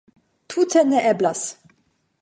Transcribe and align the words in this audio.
Tute 0.49 0.81
neeblas. 0.87 1.41